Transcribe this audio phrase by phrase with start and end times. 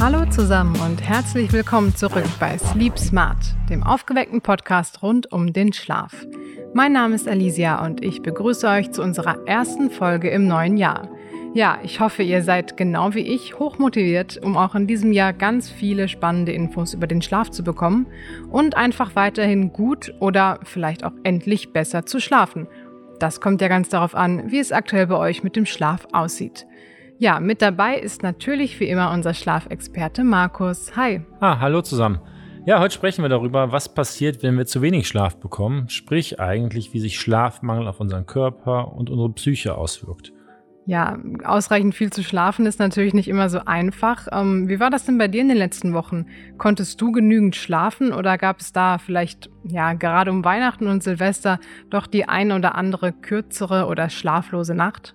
[0.00, 3.36] Hallo zusammen und herzlich willkommen zurück bei Sleep Smart,
[3.68, 6.26] dem aufgeweckten Podcast rund um den Schlaf.
[6.72, 11.08] Mein Name ist Alicia und ich begrüße euch zu unserer ersten Folge im neuen Jahr.
[11.54, 15.70] Ja, ich hoffe, ihr seid genau wie ich hochmotiviert, um auch in diesem Jahr ganz
[15.70, 18.06] viele spannende Infos über den Schlaf zu bekommen
[18.50, 22.68] und einfach weiterhin gut oder vielleicht auch endlich besser zu schlafen.
[23.18, 26.66] Das kommt ja ganz darauf an, wie es aktuell bei euch mit dem Schlaf aussieht.
[27.16, 30.94] Ja, mit dabei ist natürlich wie immer unser Schlafexperte Markus.
[30.96, 31.22] Hi.
[31.40, 32.20] Ah, hallo zusammen.
[32.66, 36.92] Ja, heute sprechen wir darüber, was passiert, wenn wir zu wenig Schlaf bekommen, sprich eigentlich,
[36.92, 40.32] wie sich Schlafmangel auf unseren Körper und unsere Psyche auswirkt.
[40.88, 44.26] Ja, ausreichend viel zu schlafen ist natürlich nicht immer so einfach.
[44.32, 46.24] Ähm, wie war das denn bei dir in den letzten Wochen?
[46.56, 51.60] Konntest du genügend schlafen oder gab es da vielleicht, ja, gerade um Weihnachten und Silvester
[51.90, 55.14] doch die ein oder andere kürzere oder schlaflose Nacht?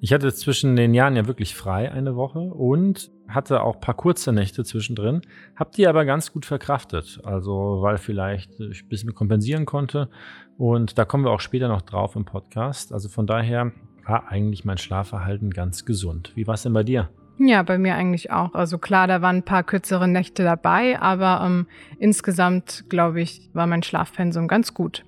[0.00, 3.94] Ich hatte zwischen den Jahren ja wirklich frei eine Woche und hatte auch ein paar
[3.94, 5.22] kurze Nächte zwischendrin,
[5.54, 7.20] hab die aber ganz gut verkraftet.
[7.22, 10.08] Also, weil vielleicht ich ein bisschen kompensieren konnte.
[10.56, 12.92] Und da kommen wir auch später noch drauf im Podcast.
[12.92, 13.70] Also von daher
[14.08, 16.32] war eigentlich mein Schlafverhalten ganz gesund.
[16.34, 17.10] Wie war es denn bei dir?
[17.38, 18.54] Ja, bei mir eigentlich auch.
[18.54, 21.66] Also klar, da waren ein paar kürzere Nächte dabei, aber ähm,
[21.98, 25.04] insgesamt, glaube ich, war mein Schlafpensum ganz gut.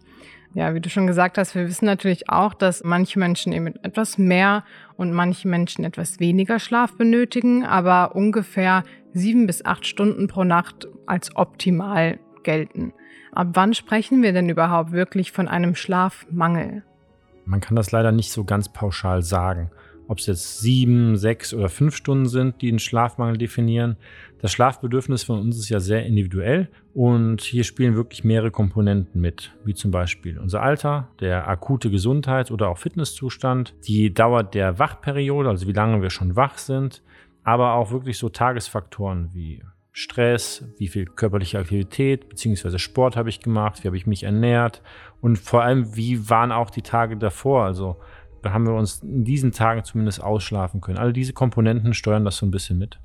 [0.55, 4.19] Ja, wie du schon gesagt hast, wir wissen natürlich auch, dass manche Menschen eben etwas
[4.19, 4.65] mehr
[4.97, 10.89] und manche Menschen etwas weniger Schlaf benötigen, aber ungefähr sieben bis acht Stunden pro Nacht
[11.07, 12.93] als optimal gelten.
[13.33, 16.85] Ab wann sprechen wir denn überhaupt wirklich von einem Schlafmangel?
[17.45, 19.71] Man kann das leider nicht so ganz pauschal sagen
[20.11, 23.97] ob es jetzt sieben, sechs oder fünf Stunden sind, die einen Schlafmangel definieren.
[24.41, 29.53] Das Schlafbedürfnis von uns ist ja sehr individuell und hier spielen wirklich mehrere Komponenten mit,
[29.65, 35.49] wie zum Beispiel unser Alter, der akute Gesundheit oder auch Fitnesszustand, die Dauer der Wachperiode,
[35.49, 37.05] also wie lange wir schon wach sind,
[37.45, 39.63] aber auch wirklich so Tagesfaktoren wie
[39.93, 42.79] Stress, wie viel körperliche Aktivität bzw.
[42.79, 44.83] Sport habe ich gemacht, wie habe ich mich ernährt
[45.21, 47.97] und vor allem, wie waren auch die Tage davor, also
[48.45, 50.99] haben wir uns in diesen Tagen zumindest ausschlafen können.
[50.99, 52.99] All diese Komponenten steuern das so ein bisschen mit.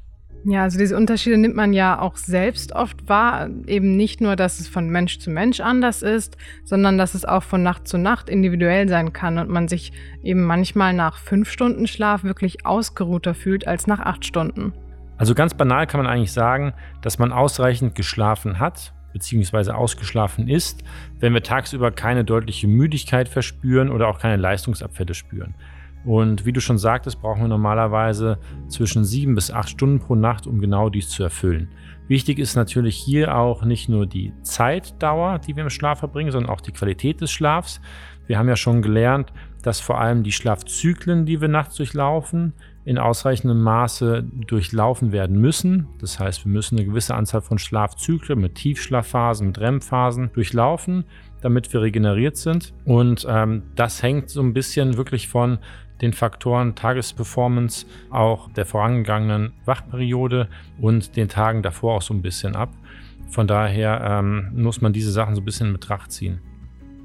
[0.47, 3.49] Ja, also diese Unterschiede nimmt man ja auch selbst oft wahr.
[3.65, 7.41] Eben nicht nur, dass es von Mensch zu Mensch anders ist, sondern dass es auch
[7.41, 9.91] von Nacht zu Nacht individuell sein kann und man sich
[10.23, 14.73] eben manchmal nach fünf Stunden Schlaf wirklich ausgeruhter fühlt als nach acht Stunden.
[15.17, 19.71] Also ganz banal kann man eigentlich sagen, dass man ausreichend geschlafen hat bzw.
[19.71, 20.83] ausgeschlafen ist,
[21.19, 25.55] wenn wir tagsüber keine deutliche Müdigkeit verspüren oder auch keine Leistungsabfälle spüren.
[26.03, 28.37] Und wie du schon sagtest, brauchen wir normalerweise
[28.67, 31.69] zwischen sieben bis acht Stunden pro Nacht, um genau dies zu erfüllen.
[32.07, 36.51] Wichtig ist natürlich hier auch nicht nur die Zeitdauer, die wir im Schlaf verbringen, sondern
[36.51, 37.81] auch die Qualität des Schlafs.
[38.27, 39.33] Wir haben ja schon gelernt,
[39.63, 42.53] dass vor allem die Schlafzyklen, die wir nachts durchlaufen,
[42.85, 45.87] in ausreichendem Maße durchlaufen werden müssen.
[45.99, 51.05] Das heißt, wir müssen eine gewisse Anzahl von Schlafzyklen mit Tiefschlafphasen, mit REM-Phasen durchlaufen,
[51.41, 52.73] damit wir regeneriert sind.
[52.85, 55.57] Und ähm, das hängt so ein bisschen wirklich von
[56.01, 60.47] den Faktoren Tagesperformance, auch der vorangegangenen Wachperiode
[60.79, 62.69] und den Tagen davor auch so ein bisschen ab.
[63.29, 66.39] Von daher ähm, muss man diese Sachen so ein bisschen in Betracht ziehen.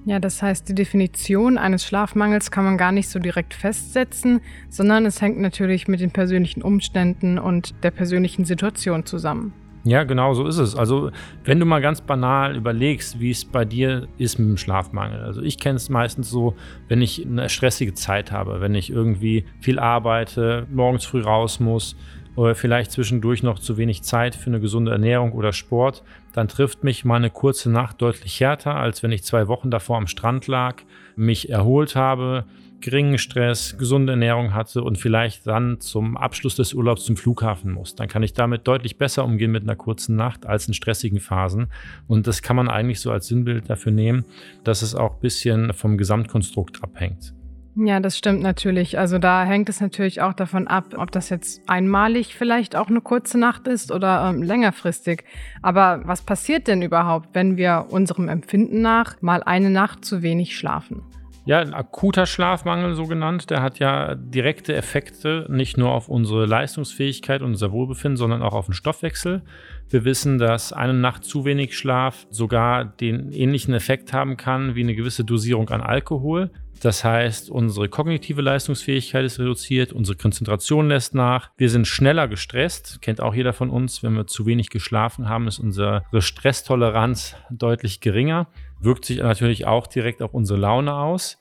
[0.06, 4.41] Ja, das heißt, die Definition eines Schlafmangels kann man gar nicht so direkt festsetzen,
[4.71, 9.53] sondern es hängt natürlich mit den persönlichen Umständen und der persönlichen Situation zusammen.
[9.84, 10.77] Ja, genau so ist es.
[10.77, 11.10] Also,
[11.44, 15.21] wenn du mal ganz banal überlegst, wie es bei dir ist mit dem Schlafmangel.
[15.22, 16.55] Also, ich kenne es meistens so,
[16.89, 21.97] wenn ich eine stressige Zeit habe, wenn ich irgendwie viel arbeite, morgens früh raus muss,
[22.37, 26.03] oder vielleicht zwischendurch noch zu wenig Zeit für eine gesunde Ernährung oder Sport,
[26.33, 30.07] dann trifft mich meine kurze Nacht deutlich härter, als wenn ich zwei Wochen davor am
[30.07, 30.77] Strand lag,
[31.17, 32.45] mich erholt habe,
[32.81, 37.95] geringen Stress, gesunde Ernährung hatte und vielleicht dann zum Abschluss des Urlaubs zum Flughafen muss.
[37.95, 41.69] Dann kann ich damit deutlich besser umgehen mit einer kurzen Nacht als in stressigen Phasen.
[42.07, 44.25] Und das kann man eigentlich so als Sinnbild dafür nehmen,
[44.65, 47.34] dass es auch ein bisschen vom Gesamtkonstrukt abhängt.
[47.77, 48.99] Ja, das stimmt natürlich.
[48.99, 53.01] Also da hängt es natürlich auch davon ab, ob das jetzt einmalig vielleicht auch eine
[53.01, 55.25] kurze Nacht ist oder ähm, längerfristig.
[55.63, 60.57] Aber was passiert denn überhaupt, wenn wir unserem Empfinden nach mal eine Nacht zu wenig
[60.57, 61.03] schlafen?
[61.47, 66.45] Ja, ein akuter Schlafmangel, so genannt, der hat ja direkte Effekte nicht nur auf unsere
[66.45, 69.42] Leistungsfähigkeit und unser Wohlbefinden, sondern auch auf den Stoffwechsel.
[69.89, 74.83] Wir wissen, dass eine Nacht zu wenig Schlaf sogar den ähnlichen Effekt haben kann wie
[74.83, 76.51] eine gewisse Dosierung an Alkohol.
[76.81, 83.03] Das heißt, unsere kognitive Leistungsfähigkeit ist reduziert, unsere Konzentration lässt nach, wir sind schneller gestresst,
[83.03, 88.01] kennt auch jeder von uns, wenn wir zu wenig geschlafen haben, ist unsere Stresstoleranz deutlich
[88.01, 88.47] geringer,
[88.80, 91.38] wirkt sich natürlich auch direkt auf unsere Laune aus.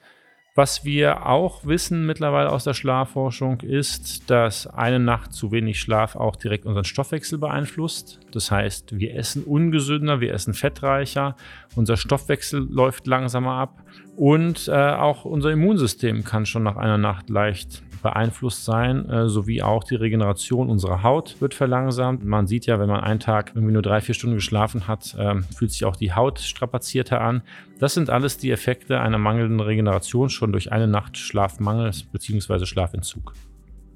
[0.56, 6.18] Was wir auch wissen mittlerweile aus der Schlafforschung ist, dass eine Nacht zu wenig Schlaf
[6.18, 8.20] auch direkt unseren Stoffwechsel beeinflusst.
[8.34, 11.38] Das heißt, wir essen ungesünder, wir essen fettreicher,
[11.76, 13.84] unser Stoffwechsel läuft langsamer ab
[14.18, 19.62] und äh, auch unser Immunsystem kann schon nach einer Nacht leicht beeinflusst sein, äh, sowie
[19.62, 22.24] auch die Regeneration unserer Haut wird verlangsamt.
[22.24, 25.42] Man sieht ja, wenn man einen Tag irgendwie nur drei, vier Stunden geschlafen hat, äh,
[25.56, 27.42] fühlt sich auch die Haut strapazierter an.
[27.80, 32.66] Das sind alles die Effekte einer mangelnden Regeneration schon durch eine Nacht Schlafmangel bzw.
[32.66, 33.34] Schlafentzug.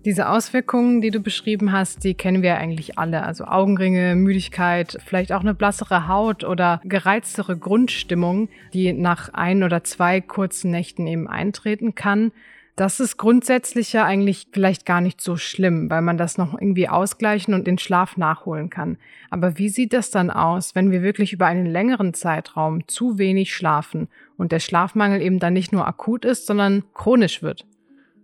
[0.06, 3.24] Diese Auswirkungen, die du beschrieben hast, die kennen wir eigentlich alle.
[3.24, 9.86] Also Augenringe, Müdigkeit, vielleicht auch eine blassere Haut oder gereiztere Grundstimmung, die nach ein oder
[9.86, 12.34] zwei kurzen Nächten eben eintreten kann.
[12.76, 16.90] Das ist grundsätzlich ja eigentlich vielleicht gar nicht so schlimm, weil man das noch irgendwie
[16.90, 18.98] ausgleichen und den Schlaf nachholen kann.
[19.30, 23.54] Aber wie sieht das dann aus, wenn wir wirklich über einen längeren Zeitraum zu wenig
[23.54, 27.64] schlafen und der Schlafmangel eben dann nicht nur akut ist, sondern chronisch wird?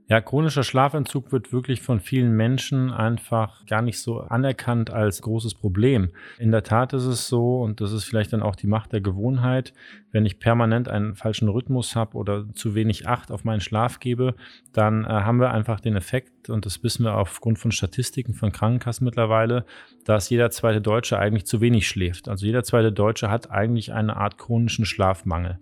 [0.10, 5.54] Ja, chronischer Schlafentzug wird wirklich von vielen Menschen einfach gar nicht so anerkannt als großes
[5.54, 6.10] Problem.
[6.40, 9.02] In der Tat ist es so, und das ist vielleicht dann auch die Macht der
[9.02, 9.72] Gewohnheit,
[10.12, 14.34] wenn ich permanent einen falschen Rhythmus habe oder zu wenig Acht auf meinen Schlaf gebe,
[14.74, 18.52] dann äh, haben wir einfach den Effekt, und das wissen wir aufgrund von Statistiken von
[18.52, 19.64] Krankenkassen mittlerweile,
[20.06, 22.30] dass jeder zweite Deutsche eigentlich zu wenig schläft.
[22.30, 25.60] Also jeder zweite Deutsche hat eigentlich eine Art chronischen Schlafmangel.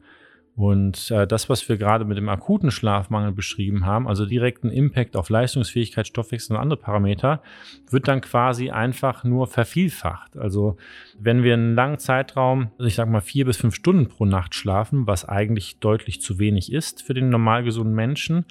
[0.58, 5.16] Und äh, das, was wir gerade mit dem akuten Schlafmangel beschrieben haben, also direkten Impact
[5.16, 7.44] auf Leistungsfähigkeit, Stoffwechsel und andere Parameter,
[7.92, 10.36] wird dann quasi einfach nur vervielfacht.
[10.36, 10.78] Also
[11.20, 15.08] wenn wir einen langen Zeitraum, ich sag mal vier bis fünf Stunden pro Nacht schlafen,
[15.08, 18.46] was eigentlich deutlich zu wenig ist für den normal gesunden Menschen,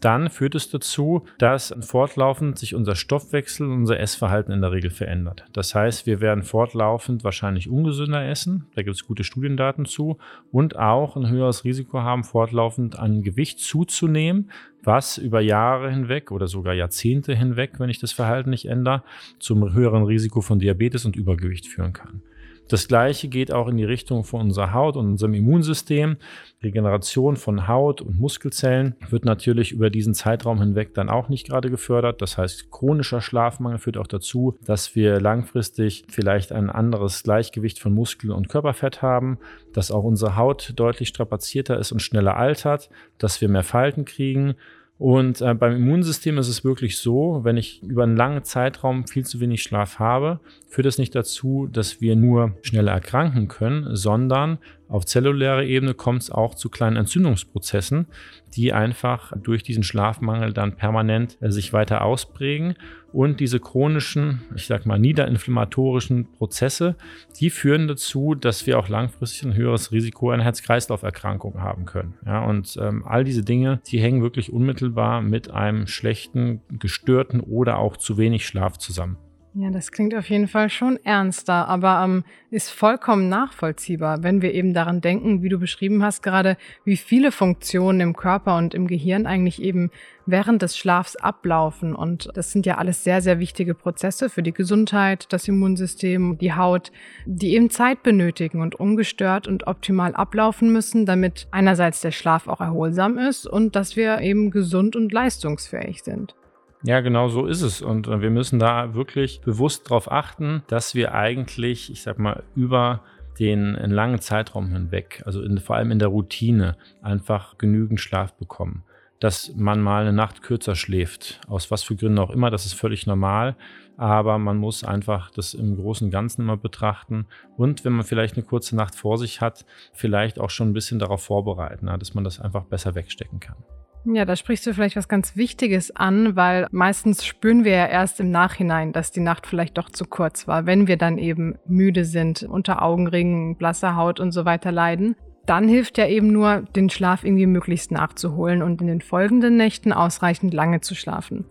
[0.00, 4.90] dann führt es dazu, dass fortlaufend sich unser Stoffwechsel und unser Essverhalten in der Regel
[4.90, 5.44] verändert.
[5.52, 10.18] Das heißt, wir werden fortlaufend wahrscheinlich ungesünder essen, da gibt es gute Studiendaten zu,
[10.52, 14.50] und auch ein höheres Risiko haben, fortlaufend an Gewicht zuzunehmen,
[14.82, 19.02] was über Jahre hinweg oder sogar Jahrzehnte hinweg, wenn ich das Verhalten nicht ändere,
[19.38, 22.22] zum höheren Risiko von Diabetes und Übergewicht führen kann.
[22.70, 26.18] Das gleiche geht auch in die Richtung von unserer Haut und unserem Immunsystem.
[26.62, 31.68] Regeneration von Haut und Muskelzellen wird natürlich über diesen Zeitraum hinweg dann auch nicht gerade
[31.68, 32.22] gefördert.
[32.22, 37.92] Das heißt, chronischer Schlafmangel führt auch dazu, dass wir langfristig vielleicht ein anderes Gleichgewicht von
[37.92, 39.38] Muskel- und Körperfett haben,
[39.72, 42.88] dass auch unsere Haut deutlich strapazierter ist und schneller altert,
[43.18, 44.54] dass wir mehr Falten kriegen
[45.00, 49.24] und äh, beim Immunsystem ist es wirklich so, wenn ich über einen langen Zeitraum viel
[49.24, 54.58] zu wenig Schlaf habe, führt das nicht dazu, dass wir nur schneller erkranken können, sondern
[54.90, 58.06] auf zellulärer Ebene kommt es auch zu kleinen Entzündungsprozessen,
[58.54, 62.74] die einfach durch diesen Schlafmangel dann permanent äh, sich weiter ausprägen.
[63.12, 66.96] Und diese chronischen, ich sag mal, niederinflammatorischen Prozesse,
[67.38, 72.14] die führen dazu, dass wir auch langfristig ein höheres Risiko einer Herz-Kreislauf-Erkrankung haben können.
[72.26, 77.78] Ja, und ähm, all diese Dinge, die hängen wirklich unmittelbar mit einem schlechten, gestörten oder
[77.78, 79.16] auch zu wenig Schlaf zusammen.
[79.52, 84.54] Ja, das klingt auf jeden Fall schon ernster, aber ähm, ist vollkommen nachvollziehbar, wenn wir
[84.54, 88.86] eben daran denken, wie du beschrieben hast gerade, wie viele Funktionen im Körper und im
[88.86, 89.90] Gehirn eigentlich eben
[90.24, 91.96] während des Schlafs ablaufen.
[91.96, 96.54] Und das sind ja alles sehr, sehr wichtige Prozesse für die Gesundheit, das Immunsystem, die
[96.54, 96.92] Haut,
[97.26, 102.60] die eben Zeit benötigen und ungestört und optimal ablaufen müssen, damit einerseits der Schlaf auch
[102.60, 106.36] erholsam ist und dass wir eben gesund und leistungsfähig sind.
[106.82, 107.82] Ja, genau so ist es.
[107.82, 112.42] Und äh, wir müssen da wirklich bewusst darauf achten, dass wir eigentlich, ich sag mal,
[112.54, 113.02] über
[113.38, 118.84] den langen Zeitraum hinweg, also in, vor allem in der Routine, einfach genügend Schlaf bekommen.
[119.18, 122.74] Dass man mal eine Nacht kürzer schläft, aus was für Gründen auch immer, das ist
[122.74, 123.56] völlig normal.
[123.98, 127.26] Aber man muss einfach das im Großen und Ganzen immer betrachten.
[127.56, 130.98] Und wenn man vielleicht eine kurze Nacht vor sich hat, vielleicht auch schon ein bisschen
[130.98, 133.56] darauf vorbereiten, dass man das einfach besser wegstecken kann.
[134.04, 138.18] Ja, da sprichst du vielleicht was ganz Wichtiges an, weil meistens spüren wir ja erst
[138.20, 142.06] im Nachhinein, dass die Nacht vielleicht doch zu kurz war, wenn wir dann eben müde
[142.06, 145.16] sind, unter Augenringen, blasser Haut und so weiter leiden.
[145.44, 149.92] Dann hilft ja eben nur, den Schlaf irgendwie möglichst nachzuholen und in den folgenden Nächten
[149.92, 151.44] ausreichend lange zu schlafen.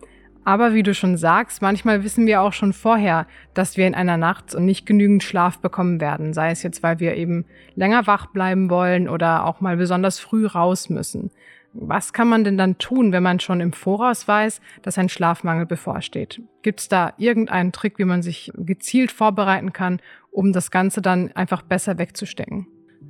[0.44, 4.16] Aber wie du schon sagst, manchmal wissen wir auch schon vorher, dass wir in einer
[4.16, 7.44] Nacht nicht genügend Schlaf bekommen werden, sei es jetzt, weil wir eben
[7.76, 11.30] länger wach bleiben wollen oder auch mal besonders früh raus müssen.
[11.72, 15.66] Was kann man denn dann tun, wenn man schon im Voraus weiß, dass ein Schlafmangel
[15.66, 16.42] bevorsteht?
[16.62, 20.00] Gibt es da irgendeinen Trick, wie man sich gezielt vorbereiten kann,
[20.32, 22.66] um das Ganze dann einfach besser wegzustecken?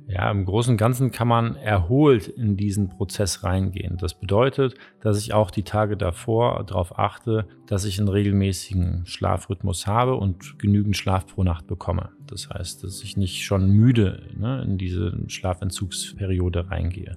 [0.07, 3.97] Ja, im Großen und Ganzen kann man erholt in diesen Prozess reingehen.
[3.97, 9.87] Das bedeutet, dass ich auch die Tage davor darauf achte, dass ich einen regelmäßigen Schlafrhythmus
[9.87, 12.09] habe und genügend Schlaf pro Nacht bekomme.
[12.27, 17.15] Das heißt, dass ich nicht schon müde ne, in diese Schlafentzugsperiode reingehe.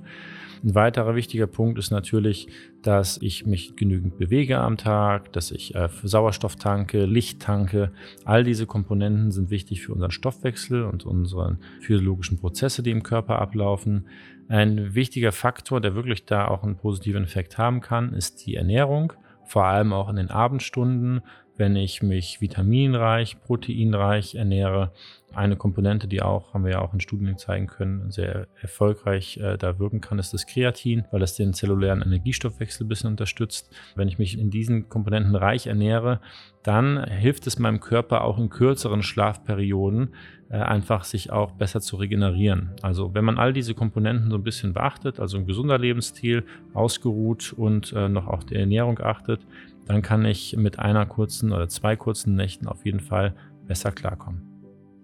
[0.65, 2.49] Ein weiterer wichtiger Punkt ist natürlich,
[2.81, 7.93] dass ich mich genügend bewege am Tag, dass ich äh, Sauerstoff tanke, Licht tanke.
[8.25, 13.41] All diese Komponenten sind wichtig für unseren Stoffwechsel und unsere physiologischen Prozesse, die im Körper
[13.41, 14.07] ablaufen.
[14.49, 19.13] Ein wichtiger Faktor, der wirklich da auch einen positiven Effekt haben kann, ist die Ernährung,
[19.45, 21.21] vor allem auch in den Abendstunden
[21.57, 24.93] wenn ich mich vitaminreich, proteinreich ernähre.
[25.33, 29.57] Eine Komponente, die auch, haben wir ja auch in Studien zeigen können, sehr erfolgreich äh,
[29.57, 33.75] da wirken kann, ist das Kreatin, weil es den zellulären Energiestoffwechsel ein bisschen unterstützt.
[33.97, 36.21] Wenn ich mich in diesen Komponenten reich ernähre,
[36.63, 40.15] dann hilft es meinem Körper auch in kürzeren Schlafperioden
[40.51, 42.71] äh, einfach sich auch besser zu regenerieren.
[42.81, 46.45] Also wenn man all diese Komponenten so ein bisschen beachtet, also ein gesunder Lebensstil,
[46.75, 49.41] ausgeruht und äh, noch auf die Ernährung achtet,
[49.87, 53.35] dann kann ich mit einer kurzen oder zwei kurzen Nächten auf jeden Fall
[53.67, 54.55] besser klarkommen.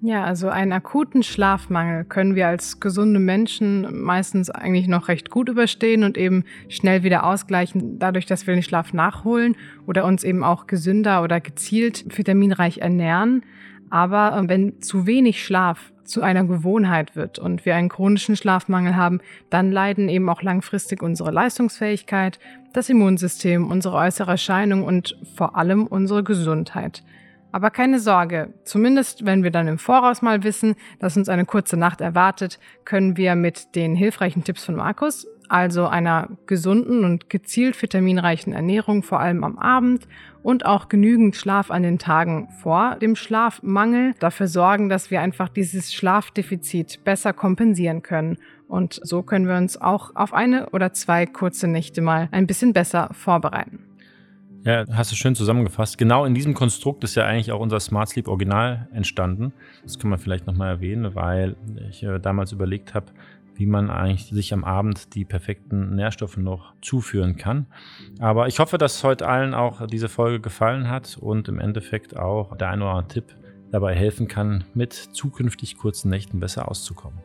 [0.02, 5.50] Ja, also einen akuten Schlafmangel können wir als gesunde Menschen meistens eigentlich noch recht gut
[5.50, 9.56] überstehen und eben schnell wieder ausgleichen, dadurch, dass wir den Schlaf nachholen
[9.86, 13.42] oder uns eben auch gesünder oder gezielt vitaminreich ernähren.
[13.90, 18.96] Aber äh, wenn zu wenig Schlaf zu einer Gewohnheit wird und wir einen chronischen Schlafmangel
[18.96, 22.38] haben, dann leiden eben auch langfristig unsere Leistungsfähigkeit,
[22.72, 27.02] das Immunsystem, unsere äußere Erscheinung und vor allem unsere Gesundheit.
[27.52, 31.76] Aber keine Sorge, zumindest wenn wir dann im Voraus mal wissen, dass uns eine kurze
[31.76, 37.80] Nacht erwartet, können wir mit den hilfreichen Tipps von Markus also einer gesunden und gezielt
[37.80, 40.06] vitaminreichen Ernährung, vor allem am Abend
[40.42, 45.48] und auch genügend Schlaf an den Tagen vor dem Schlafmangel dafür sorgen, dass wir einfach
[45.48, 48.38] dieses Schlafdefizit besser kompensieren können.
[48.68, 52.72] Und so können wir uns auch auf eine oder zwei kurze Nächte mal ein bisschen
[52.72, 53.80] besser vorbereiten.
[54.62, 55.96] Ja, hast du schön zusammengefasst.
[55.96, 59.54] Genau in diesem Konstrukt ist ja eigentlich auch unser Smart Sleep Original entstanden.
[59.82, 61.56] Das kann man vielleicht nochmal erwähnen, weil
[61.88, 63.06] ich äh, damals überlegt habe,
[63.54, 67.66] wie man eigentlich sich am Abend die perfekten Nährstoffe noch zuführen kann.
[68.18, 72.56] Aber ich hoffe, dass heute allen auch diese Folge gefallen hat und im Endeffekt auch
[72.56, 73.36] der ein oder andere Tipp
[73.70, 77.18] dabei helfen kann, mit zukünftig kurzen Nächten besser auszukommen.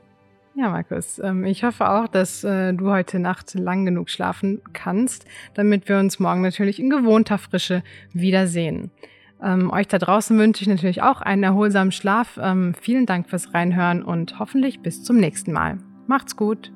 [0.58, 5.26] Ja, Markus, ähm, ich hoffe auch, dass äh, du heute Nacht lang genug schlafen kannst,
[5.54, 8.90] damit wir uns morgen natürlich in gewohnter Frische wiedersehen.
[9.44, 12.40] Ähm, euch da draußen wünsche ich natürlich auch einen erholsamen Schlaf.
[12.42, 15.78] Ähm, vielen Dank fürs Reinhören und hoffentlich bis zum nächsten Mal.
[16.08, 16.72] Macht's gut.